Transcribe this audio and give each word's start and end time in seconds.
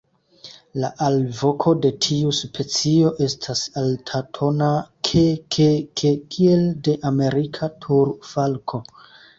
La 0.83 0.87
alvoko 1.07 1.73
de 1.83 1.91
tiu 2.05 2.31
specio 2.37 3.11
estas 3.27 3.63
altatona 3.83 4.73
"ke-ke-ke" 5.11 6.17
kiel 6.35 6.69
de 6.89 7.01
Amerika 7.13 7.73
turfalko. 7.87 8.85